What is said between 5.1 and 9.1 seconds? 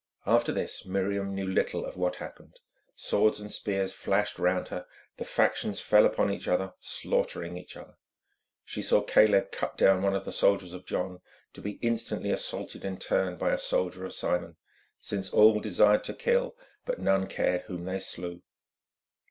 the factions fell upon each other, slaughtering each other. She saw